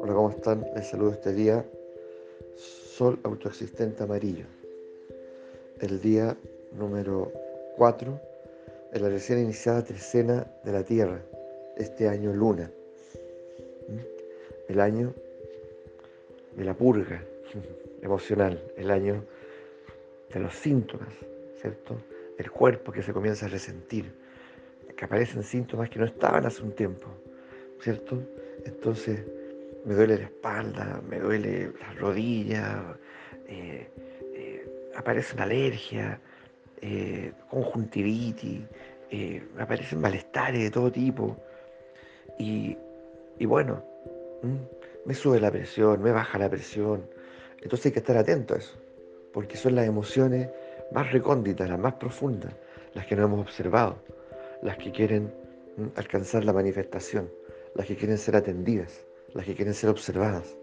[0.00, 0.64] Hola, ¿cómo están?
[0.76, 1.64] Les saludo este día.
[2.56, 4.44] Sol autoexistente amarillo.
[5.80, 6.36] El día
[6.72, 7.32] número
[7.76, 8.20] 4
[8.92, 11.20] de la recién iniciada trecena de la Tierra,
[11.76, 12.70] este año luna.
[13.88, 13.98] ¿Mm?
[14.68, 15.12] El año
[16.54, 17.24] de la purga
[18.02, 19.24] emocional, el año
[20.32, 21.12] de los síntomas,
[21.60, 21.96] ¿cierto?
[22.38, 24.12] El cuerpo que se comienza a resentir,
[25.00, 27.06] que aparecen síntomas que no estaban hace un tiempo,
[27.80, 28.22] ¿cierto?
[28.66, 29.24] Entonces
[29.86, 32.84] me duele la espalda, me duele las rodillas,
[33.48, 33.88] eh,
[34.34, 36.20] eh, aparece una alergia,
[36.82, 38.60] eh, conjuntivitis,
[39.58, 41.34] aparecen malestares de todo tipo.
[42.38, 42.76] Y,
[43.46, 43.82] bueno,
[45.06, 47.08] me sube la presión, me baja la presión.
[47.62, 48.78] Entonces hay que estar atento a eso,
[49.32, 50.50] porque son las emociones
[50.92, 52.52] más recónditas, las más profundas,
[52.92, 53.96] las que no hemos observado
[54.62, 55.32] las que quieren
[55.76, 57.30] mm, alcanzar la manifestación,
[57.74, 60.56] las que quieren ser atendidas, las que quieren ser observadas.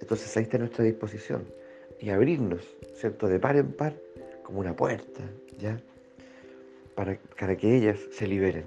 [0.00, 1.44] Entonces ahí está nuestra disposición
[2.00, 2.62] y abrirnos,
[2.94, 3.28] ¿cierto?
[3.28, 3.94] De par en par,
[4.42, 5.22] como una puerta,
[5.58, 5.80] ¿ya?
[6.94, 8.64] Para, que ellas se liberen.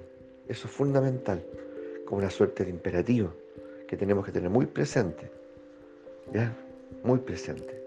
[0.48, 1.44] Eso es fundamental,
[2.06, 3.32] como una suerte de imperativo
[3.86, 5.30] que tenemos que tener muy presente,
[6.32, 6.56] ¿ya?
[7.04, 7.82] Muy presente.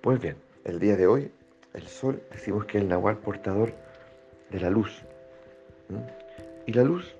[0.00, 1.30] Pues bien, el día de hoy,
[1.74, 3.72] el sol, decimos que es el nahual portador
[4.50, 5.04] de la luz,
[6.66, 7.14] y la luz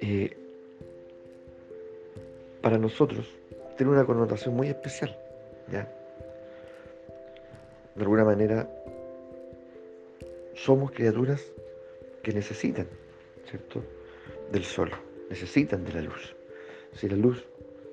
[0.00, 0.36] eh,
[2.62, 3.26] para nosotros
[3.76, 5.16] tiene una connotación muy especial.
[5.70, 5.88] ¿ya?
[7.94, 8.68] De alguna manera
[10.54, 11.42] somos criaturas
[12.22, 12.86] que necesitan,
[13.48, 13.82] ¿cierto?
[14.52, 14.90] Del sol,
[15.30, 16.36] necesitan de la luz.
[16.92, 17.44] Si la luz,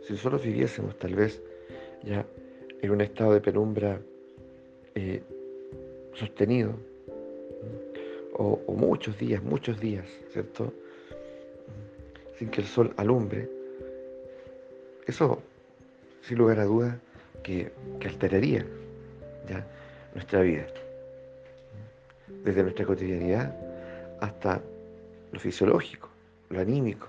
[0.03, 1.41] si nosotros viviésemos tal vez
[2.03, 2.25] ya
[2.81, 3.99] en un estado de penumbra
[4.95, 5.21] eh,
[6.13, 6.73] sostenido,
[8.38, 10.73] o, muchos días, muchos días, ¿cierto?
[12.38, 13.49] Sin que el sol alumbre.
[15.07, 15.41] Eso,
[16.21, 16.95] sin lugar a dudas,
[17.43, 17.71] que,
[18.05, 18.65] alteraría
[19.49, 19.65] ya
[20.14, 20.67] nuestra vida.
[22.43, 23.55] Desde nuestra cotidianidad
[24.21, 24.61] hasta
[25.31, 26.09] lo fisiológico,
[26.49, 27.08] lo anímico.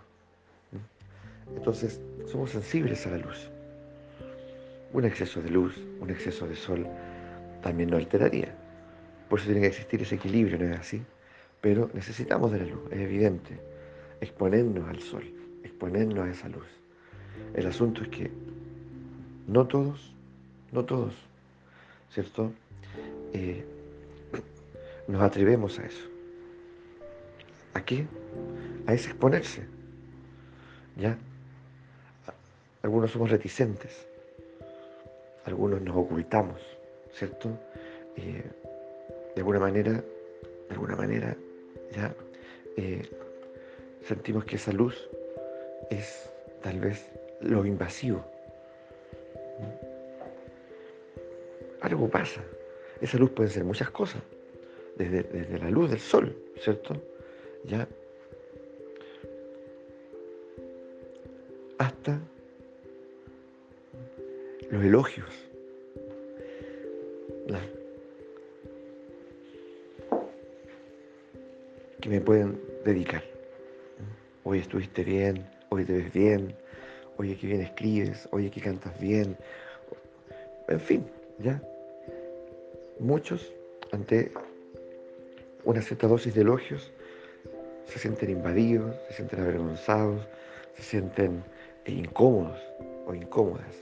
[1.56, 3.50] Entonces, somos sensibles a la luz.
[4.92, 6.86] Un exceso de luz, un exceso de sol,
[7.62, 8.54] también nos alteraría.
[9.28, 11.02] Por eso tiene que existir ese equilibrio, ¿no es así?
[11.60, 13.60] Pero necesitamos de la luz, es evidente.
[14.20, 15.24] Exponernos al sol,
[15.62, 16.66] exponernos a esa luz.
[17.54, 18.30] El asunto es que
[19.46, 20.12] no todos,
[20.72, 21.14] no todos,
[22.10, 22.52] ¿cierto?
[23.32, 23.64] Eh,
[25.06, 26.04] nos atrevemos a eso.
[27.74, 28.06] ¿A qué?
[28.86, 29.62] A ese exponerse.
[30.96, 31.16] ¿Ya?
[32.82, 34.06] Algunos somos reticentes,
[35.44, 36.60] algunos nos ocultamos,
[37.12, 37.50] ¿cierto?
[38.16, 38.44] Eh,
[39.34, 41.36] de alguna manera, de alguna manera,
[41.92, 42.14] ya
[42.76, 43.02] eh,
[44.02, 45.08] sentimos que esa luz
[45.90, 46.30] es
[46.62, 47.10] tal vez
[47.40, 48.24] lo invasivo.
[51.80, 52.42] Algo pasa.
[53.00, 54.22] Esa luz puede ser muchas cosas.
[54.96, 57.00] Desde, desde la luz del sol, ¿cierto?
[57.64, 57.86] Ya.
[61.78, 62.18] Hasta
[64.70, 65.48] los elogios.
[72.08, 73.22] Me pueden dedicar.
[74.44, 76.56] Hoy estuviste bien, hoy te ves bien,
[77.18, 79.36] oye que bien escribes, oye que cantas bien.
[80.68, 81.06] En fin,
[81.38, 81.62] ya.
[82.98, 83.52] Muchos,
[83.92, 84.32] ante
[85.64, 86.90] una cierta dosis de elogios,
[87.84, 90.26] se sienten invadidos, se sienten avergonzados,
[90.76, 91.44] se sienten
[91.86, 92.58] incómodos
[93.06, 93.74] o incómodas.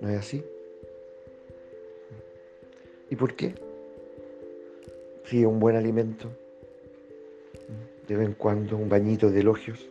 [0.00, 0.44] ¿No es así?
[3.08, 3.54] ¿Y por qué?
[5.24, 6.30] Si un buen alimento
[8.10, 9.88] de vez en cuando un bañito de elogios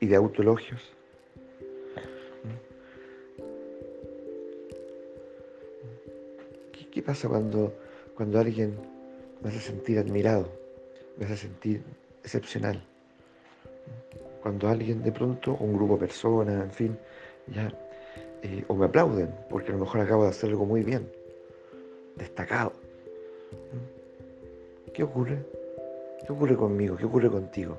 [0.00, 0.92] y de autoelogios.
[6.90, 7.72] ¿Qué, pasa cuando,
[8.16, 8.76] cuando alguien
[9.40, 10.48] me hace sentir admirado,
[11.16, 11.84] me hace sentir
[12.24, 12.82] excepcional?
[14.42, 16.98] Cuando alguien de pronto, un grupo de personas, en fin,
[17.54, 17.72] ya,
[18.42, 21.08] eh, o me aplauden, porque a lo mejor acabo de hacer algo muy bien,
[22.16, 22.72] destacado.
[24.92, 25.61] ¿Qué ocurre?
[26.32, 26.96] ¿Qué ocurre conmigo?
[26.96, 27.76] ¿Qué ocurre contigo?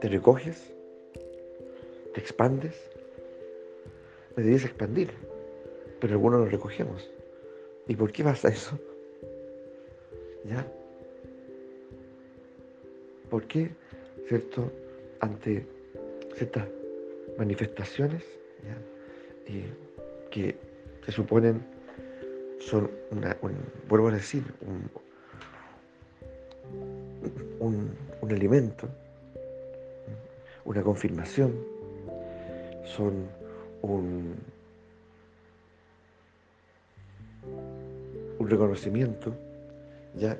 [0.00, 0.72] ¿Te recoges?
[2.14, 2.80] ¿Te expandes?
[4.36, 5.10] Me debes expandir,
[6.00, 7.10] pero algunos nos recogemos.
[7.88, 8.78] ¿Y por qué pasa eso?
[10.44, 10.64] ¿Ya?
[13.28, 13.72] ¿Por qué,
[14.28, 14.70] cierto,
[15.18, 15.66] ante
[16.36, 16.68] ciertas
[17.36, 18.22] manifestaciones
[18.62, 19.60] ¿ya?
[20.30, 20.54] que
[21.04, 21.60] se suponen
[22.60, 23.36] son una,
[23.88, 24.88] vuelvo a decir, un,
[27.60, 27.96] un,
[28.28, 28.88] alimento,
[30.64, 31.54] una confirmación,
[32.84, 33.28] son
[33.82, 34.34] un,
[38.38, 39.34] un reconocimiento,
[40.16, 40.36] ya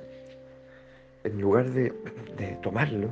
[1.23, 1.93] en lugar de,
[2.37, 3.09] de tomarlo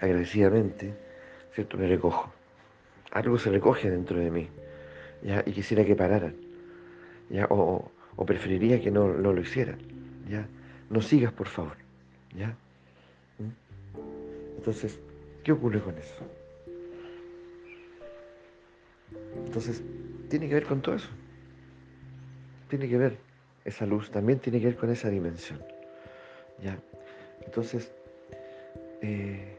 [0.00, 0.94] agradecidamente,
[1.54, 1.76] ¿cierto?
[1.76, 2.32] Me recojo.
[3.12, 4.48] Algo se recoge dentro de mí,
[5.22, 5.42] ¿ya?
[5.46, 6.34] Y quisiera que pararan,
[7.30, 7.46] ¿ya?
[7.50, 7.90] O,
[8.26, 9.78] preferiría que no, no, lo hicieran,
[10.28, 10.46] ¿ya?
[10.90, 11.76] No sigas, por favor,
[12.34, 12.56] ¿ya?
[14.56, 14.98] Entonces,
[15.42, 16.14] ¿qué ocurre con eso?
[19.44, 19.82] Entonces,
[20.28, 21.10] tiene que ver con todo eso.
[22.68, 23.16] Tiene que ver
[23.64, 25.62] esa luz, también tiene que ver con esa dimensión.
[26.62, 26.78] ¿Ya?
[27.44, 27.92] Entonces,
[29.02, 29.58] eh,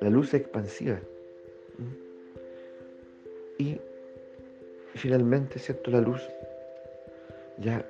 [0.00, 0.98] la luz expansiva.
[3.58, 3.78] Y
[4.94, 5.90] finalmente, ¿cierto?
[5.90, 6.22] La luz
[7.58, 7.84] ya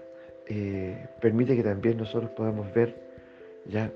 [0.46, 3.03] eh, permite que también nosotros podamos ver
[3.66, 3.92] ya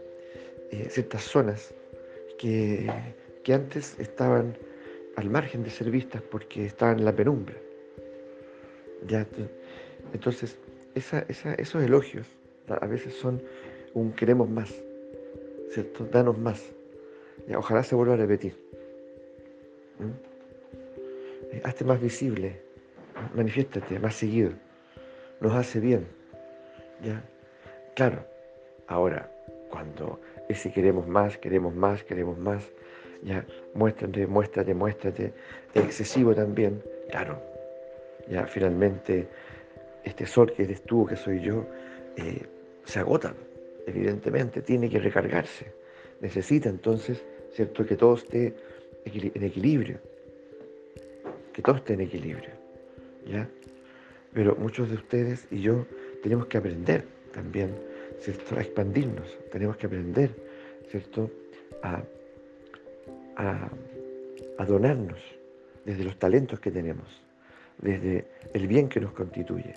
[0.71, 1.75] eh, ciertas zonas
[2.39, 2.91] que,
[3.45, 4.57] que, antes estaban
[5.17, 7.57] al margen de ser vistas porque estaban en la penumbra.
[9.07, 9.27] Ya,
[10.13, 10.59] entonces,
[10.95, 12.27] esos elogios
[12.69, 13.43] a veces son
[13.95, 14.73] un queremos más,
[15.71, 16.05] ¿cierto?
[16.05, 16.63] Danos más
[17.57, 18.55] ojalá se vuelva a repetir.
[21.53, 22.61] Eh, hazte más visible,
[23.35, 24.53] manifiéstate más seguido.
[25.41, 26.07] Nos hace bien.
[27.03, 27.23] ¿ya?
[27.95, 28.25] Claro,
[28.87, 29.31] ahora,
[29.71, 32.65] cuando ese queremos más, queremos más, queremos más,
[33.23, 33.45] ya,
[33.75, 35.33] muéstrate, muéstrate, muéstrate,
[35.75, 37.43] excesivo también, claro,
[38.29, 39.29] ya finalmente
[40.05, 41.67] este sol que eres tú, que soy yo,
[42.17, 42.47] eh,
[42.85, 43.35] se agota,
[43.87, 45.67] evidentemente, tiene que recargarse.
[46.21, 47.23] Necesita entonces
[47.53, 47.85] ¿cierto?
[47.85, 48.55] Que todo esté
[49.05, 49.99] en equilibrio,
[51.53, 52.51] que todo esté en equilibrio,
[53.27, 53.49] ¿ya?
[54.33, 55.87] Pero muchos de ustedes y yo
[56.23, 57.75] tenemos que aprender también,
[58.21, 58.57] ¿cierto?
[58.57, 60.31] A expandirnos, tenemos que aprender,
[60.91, 61.31] ¿cierto?
[61.83, 62.03] A,
[63.37, 65.21] a donarnos
[65.85, 67.23] desde los talentos que tenemos,
[67.79, 69.75] desde el bien que nos constituye,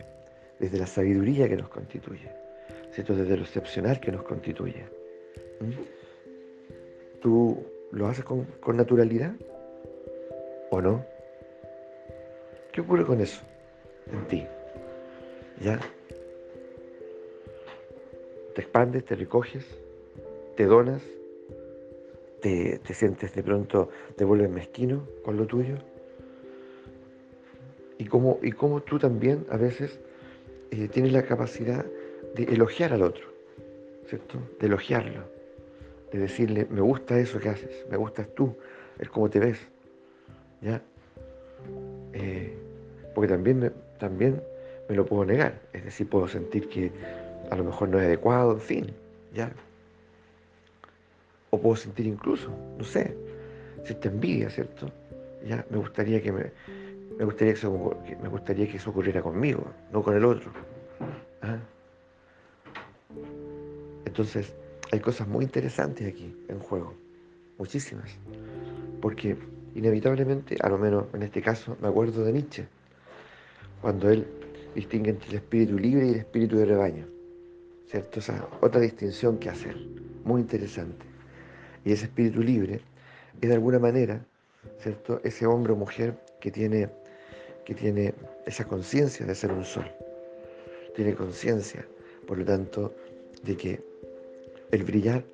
[0.59, 2.29] desde la sabiduría que nos constituye,
[2.91, 3.15] ¿cierto?
[3.15, 4.85] Desde lo excepcional que nos constituye.
[7.21, 9.33] ¿Tú lo haces con, naturalidad
[10.69, 11.05] o no?
[12.71, 13.41] ¿Qué ocurre con eso
[14.11, 14.47] en ti?
[15.61, 15.79] ¿Ya?
[18.55, 19.65] Te expandes, te recoges,
[20.55, 21.01] te donas,
[22.41, 25.75] te, sientes de pronto, te vuelves mezquino con lo tuyo.
[27.97, 29.99] Y como, y tú también a veces
[30.71, 31.85] eh, tienes la capacidad
[32.35, 33.25] de elogiar al otro,
[34.07, 34.39] ¿cierto?
[34.59, 35.41] De elogiarlo
[36.11, 38.55] de decirle, me gusta eso que haces, me gustas tú,
[38.99, 39.59] el cómo te ves,
[40.61, 40.81] ¿ya?
[42.13, 42.53] Eh,
[43.15, 44.43] porque también me, también
[44.89, 46.91] me lo puedo negar, es decir, puedo sentir que
[47.51, 48.93] a lo mejor no es adecuado, en fin,
[49.33, 49.51] ¿ya?
[51.49, 53.13] O puedo sentir incluso, no sé,
[53.83, 54.89] cierta envidia, ¿cierto?
[55.45, 56.45] Ya, me gustaría que me,
[57.17, 60.49] me gustaría que eso, ocurriera conmigo, no con el otro.
[64.05, 64.53] Entonces,
[64.93, 66.93] hay cosas muy interesantes aquí en juego,
[67.57, 68.11] muchísimas,
[69.01, 69.35] porque
[69.75, 72.65] inevitablemente, a lo menos en este caso, me acuerdo de Nietzsche,
[73.81, 74.25] cuando él
[74.73, 77.07] distingue entre el espíritu libre y el espíritu de rebaño,
[77.91, 78.19] ¿cierto?
[78.19, 79.75] O sea, otra distinción que hacer,
[80.23, 81.05] muy interesante.
[81.83, 82.79] Y ese espíritu libre
[83.41, 84.25] es de alguna manera,
[84.79, 85.19] ¿cierto?
[85.25, 86.89] Ese hombre o mujer que tiene,
[87.65, 88.13] que tiene
[88.45, 89.85] esa conciencia de ser un sol,
[90.95, 91.85] tiene conciencia,
[92.27, 92.95] por lo tanto,
[93.43, 93.83] de que
[94.71, 95.25] el brillar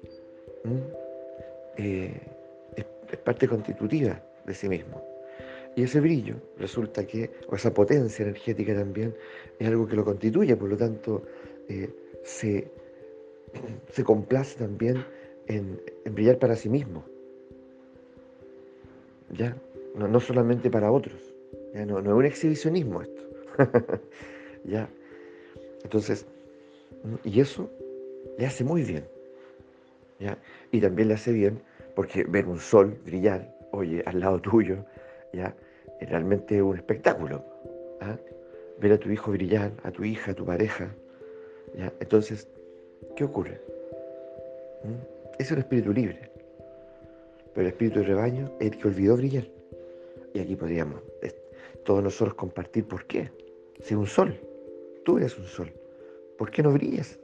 [1.78, 2.20] eh,
[2.76, 2.86] es,
[3.20, 5.04] parte constitutiva de sí mismo.
[5.76, 9.14] Y ese brillo resulta que, o esa potencia energética también,
[9.60, 11.24] es algo que lo constituye, por lo tanto,
[11.70, 12.70] eh, se,
[13.90, 15.04] se, complace también
[15.48, 15.82] en,
[16.12, 17.04] brillar para sí mismo.
[19.30, 19.56] ¿Ya?
[19.96, 21.34] No, solamente para otros.
[21.74, 21.86] ¿ya?
[21.86, 23.24] No, no es un exhibicionismo esto.
[24.66, 24.90] ¿Ya?
[25.84, 26.26] Entonces,
[27.24, 27.70] y eso
[28.38, 29.06] le hace muy bien.
[30.72, 31.62] Y también le hace bien
[31.96, 34.86] porque ver un sol brillar, oye, al lado tuyo,
[35.34, 35.56] ¿ya?
[36.00, 37.44] Es realmente un espectáculo.
[38.02, 38.18] ¿ah?
[38.80, 40.90] Ver a tu hijo brillar, a tu hija, a tu pareja.
[42.00, 42.48] Entonces,
[43.16, 43.62] ¿qué ocurre?
[44.84, 45.40] ¿Mm?
[45.40, 46.32] Es un espíritu libre.
[47.54, 49.48] Pero el espíritu de rebaño es el que olvidó brillar.
[50.34, 51.02] Y aquí podríamos
[51.88, 53.32] todos nosotros compartir por qué.
[53.82, 54.38] Si un sol,
[55.06, 55.72] tú eres un sol,
[56.38, 57.18] ¿por qué no brillas?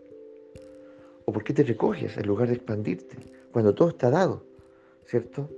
[1.26, 3.18] ¿O por qué te recoges en lugar de expandirte?
[3.52, 4.46] Cuando todo está dado,
[5.06, 5.50] ¿cierto?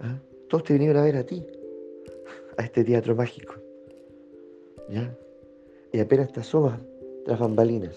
[0.00, 0.18] ¿Ah?
[0.48, 1.46] Todos te vinieron a ver a ti,
[2.56, 3.54] a este teatro mágico.
[4.88, 5.16] ¿Ya?
[5.92, 6.80] Y apenas te asomas
[7.24, 7.96] tras bambalinas.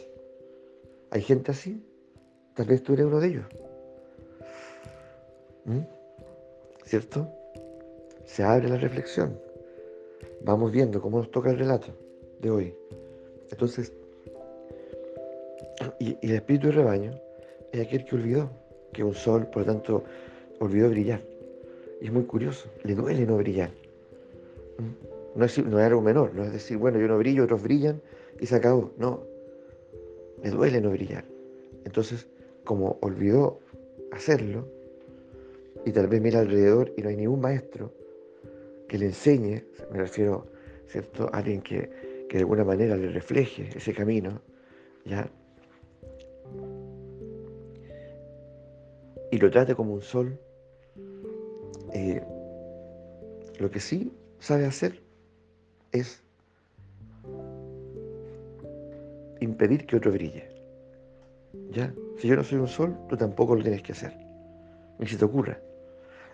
[1.12, 1.84] ¿Hay gente así?
[2.56, 3.46] Tal vez tú eres uno de ellos.
[5.66, 5.80] ¿Mm?
[6.86, 7.28] ¿Cierto?
[8.26, 9.40] Se abre la reflexión.
[10.44, 11.88] Vamos viendo cómo nos toca el relato
[12.42, 12.76] de hoy.
[13.52, 13.94] Entonces,
[16.00, 17.12] y, el espíritu de rebaño
[17.72, 18.50] es aquel que olvidó
[18.92, 20.04] que un sol, por lo tanto,
[20.60, 21.22] olvidó brillar.
[22.02, 23.70] Y es muy curioso, le duele no brillar.
[24.78, 25.40] ¿Mm?
[25.40, 28.02] No es, no es algo menor, no es decir, bueno, yo no brillo, otros brillan
[28.40, 28.92] y se acabó.
[28.98, 29.24] No,
[30.44, 31.26] le duele no brillar.
[31.86, 32.28] Entonces,
[32.64, 33.60] como olvidó
[34.12, 34.68] hacerlo,
[35.86, 37.92] y tal vez mira alrededor y no hay ningún maestro
[38.88, 40.48] que le enseñe, me refiero,
[40.88, 41.30] ¿cierto?
[41.34, 44.42] A alguien que, que de alguna manera le refleje ese camino,
[45.06, 45.30] ¿ya?
[49.32, 50.40] Y lo trate como un sol,
[51.94, 52.22] eh,
[53.60, 55.02] lo que sí sabe hacer
[55.92, 56.23] es
[59.44, 60.50] impedir que otro brille.
[61.72, 61.94] ¿Ya?
[62.18, 64.14] Si yo no soy un sol, tú tampoco lo tienes que hacer.
[65.00, 65.60] Ni si te ocurra.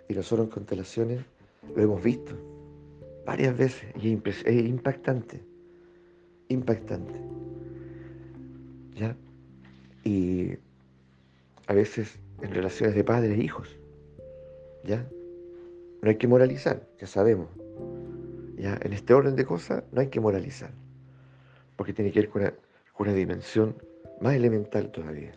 [0.08, 1.20] Y nosotros en constelaciones
[1.74, 2.34] lo hemos visto
[3.26, 5.44] varias veces y es impactante.
[6.48, 7.14] Impactante.
[8.96, 9.16] ¿Ya?
[10.04, 10.54] Y
[11.66, 13.78] a veces en relaciones de padres e hijos.
[14.84, 15.06] ¿Ya?
[16.02, 17.48] No hay que moralizar, ya sabemos.
[18.56, 18.78] ¿Ya?
[18.82, 20.70] En este orden de cosas no hay que moralizar.
[21.76, 22.42] Porque tiene que ver con
[23.00, 23.74] una dimensión
[24.20, 25.32] más elemental todavía.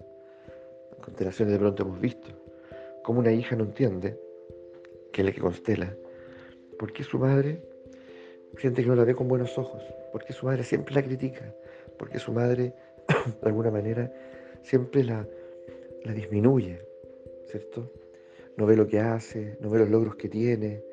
[0.97, 2.27] En constelaciones de pronto hemos visto
[3.03, 4.19] cómo una hija no entiende,
[5.13, 5.95] que es la que constela,
[6.77, 7.61] por qué su madre
[8.57, 11.55] siente que no la ve con buenos ojos, por qué su madre siempre la critica,
[11.97, 12.73] por qué su madre,
[13.41, 14.11] de alguna manera,
[14.61, 15.25] siempre la,
[16.03, 16.85] la disminuye,
[17.45, 17.89] ¿cierto?
[18.57, 20.83] No ve lo que hace, no ve los logros que tiene.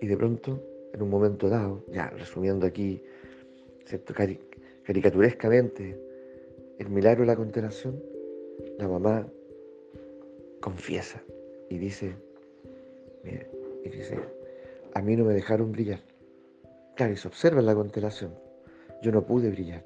[0.00, 0.62] Y de pronto,
[0.92, 3.02] en un momento dado, ya resumiendo aquí,
[3.84, 4.14] ¿cierto?
[4.86, 5.98] Caricaturescamente
[6.78, 8.00] el milagro de la constelación,
[8.78, 9.26] la mamá
[10.60, 11.20] confiesa
[11.68, 12.14] y dice,
[13.24, 13.50] mire,
[13.84, 14.16] y dice,
[14.94, 16.00] a mí no me dejaron brillar.
[16.94, 18.32] Claro, y se observa en la constelación,
[19.02, 19.84] yo no pude brillar.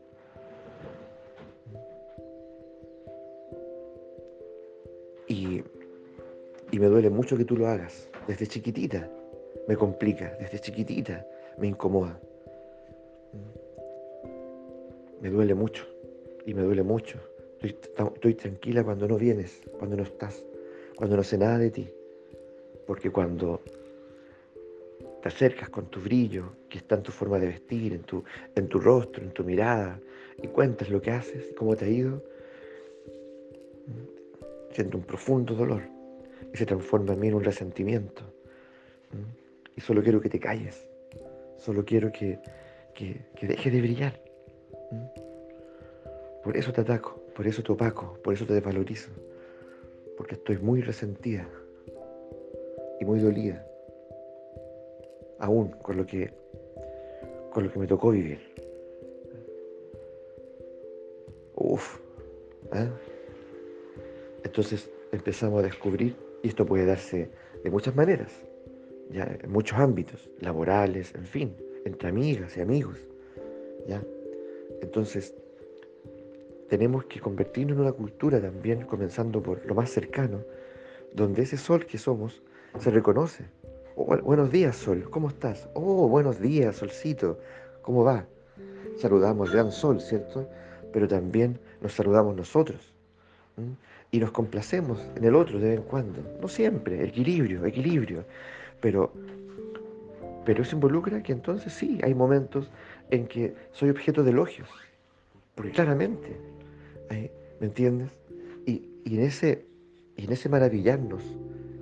[5.28, 5.62] Y,
[6.72, 9.08] y me duele mucho que tú lo hagas, desde chiquitita,
[9.66, 11.26] me complica, desde chiquitita
[11.56, 12.20] me incomoda
[15.20, 15.86] me duele mucho
[16.46, 17.18] y me duele mucho.
[17.60, 20.42] Estoy, tranquila cuando no vienes, cuando no estás,
[20.96, 21.88] cuando no sé nada de ti.
[22.86, 23.60] Porque cuando
[25.22, 28.24] te acercas con tu brillo, que está en tu forma de vestir, en tu,
[28.54, 30.00] en tu rostro, en tu mirada,
[30.42, 32.22] y cuentas lo que haces cómo te ha ido,
[34.70, 35.82] siento un profundo dolor
[36.52, 38.22] y se transforma en mí en un resentimiento.
[39.76, 40.88] Y solo quiero que te calles,
[41.58, 42.38] solo quiero que,
[42.94, 44.29] que, que deje de brillar.
[46.42, 49.10] Por eso te ataco, por eso te opaco, por eso te desvalorizo.
[50.16, 51.48] Porque estoy muy resentida
[53.00, 53.66] y muy dolida.
[55.38, 56.32] Aún con lo que,
[57.52, 58.38] con lo que me tocó vivir.
[61.54, 61.98] Uf.
[62.74, 62.88] ¿eh?
[64.44, 67.30] Entonces empezamos a descubrir, y esto puede darse
[67.62, 68.32] de muchas maneras,
[69.10, 72.98] ya en muchos ámbitos, laborales, en fin, entre amigas y amigos.
[73.86, 74.02] ¿ya?
[74.82, 75.34] Entonces,
[76.68, 80.40] tenemos que convertirnos en una cultura también, comenzando por lo más cercano,
[81.12, 82.42] donde ese sol que somos
[82.78, 83.44] se reconoce.
[83.96, 85.68] Oh, buenos días, sol, ¿cómo estás?
[85.74, 87.38] Oh, buenos días, solcito,
[87.82, 88.24] ¿cómo va?
[88.96, 90.48] Saludamos al gran sol, ¿cierto?
[90.92, 92.94] Pero también nos saludamos nosotros.
[94.12, 96.22] Y nos complacemos en el otro de vez en cuando.
[96.40, 98.24] No siempre, equilibrio, equilibrio.
[98.80, 99.12] Pero,
[100.44, 102.70] pero eso involucra que entonces sí, hay momentos
[103.10, 104.68] en que soy objeto de elogios.
[105.54, 106.36] Porque claramente,
[107.10, 107.30] ¿eh?
[107.60, 108.10] ¿me entiendes?
[108.66, 109.66] Y, en ese,
[110.16, 111.22] y en ese maravillarnos,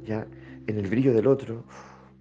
[0.05, 0.27] ya
[0.67, 1.65] en el brillo del otro,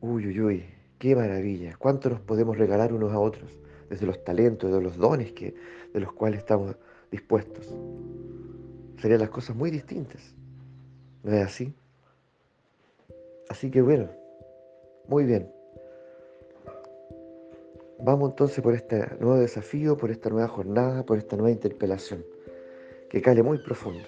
[0.01, 0.65] uy, uy, uy,
[0.99, 3.49] qué maravilla, cuánto nos podemos regalar unos a otros,
[3.89, 5.55] desde los talentos, de los dones que,
[5.93, 6.75] de los cuales estamos
[7.11, 7.73] dispuestos.
[9.01, 10.35] Serían las cosas muy distintas.
[11.23, 11.73] ¿No es así?
[13.49, 14.09] Así que bueno,
[15.07, 15.56] muy bien.
[17.99, 22.23] Vamos entonces por este nuevo desafío, por esta nueva jornada, por esta nueva interpelación,
[23.09, 24.05] que cale muy profundo.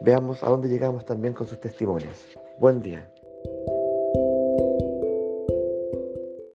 [0.00, 2.36] Veamos a dónde llegamos también con sus testimonios.
[2.58, 3.10] Buen día.